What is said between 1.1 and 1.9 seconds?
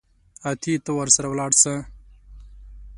ولاړ سه.